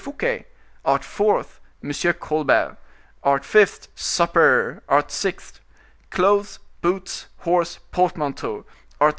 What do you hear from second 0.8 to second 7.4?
Art. 4th, M. Colbert; Art. 5th, supper; Art. 6th, clothes, boots,